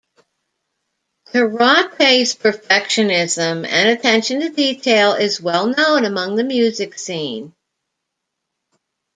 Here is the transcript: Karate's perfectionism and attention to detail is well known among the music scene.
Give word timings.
Karate's 1.27 2.33
perfectionism 2.33 3.67
and 3.67 3.89
attention 3.89 4.39
to 4.39 4.49
detail 4.49 5.13
is 5.13 5.39
well 5.39 5.67
known 5.67 6.05
among 6.05 6.33
the 6.37 6.43
music 6.43 6.97
scene. 6.97 7.53